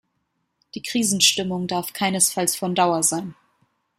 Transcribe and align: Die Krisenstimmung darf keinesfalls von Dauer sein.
Die 0.73 0.81
Krisenstimmung 0.81 1.67
darf 1.67 1.93
keinesfalls 1.93 2.55
von 2.55 2.73
Dauer 2.73 3.03
sein. 3.03 3.35